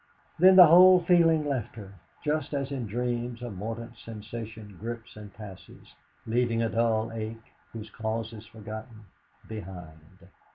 [0.39, 1.93] Then the whole feeling left her,
[2.23, 5.93] just as in dreams a mordant sensation grips and passes,
[6.25, 9.01] leaving a dull ache, whose cause is forgotten,
[9.47, 10.27] behind.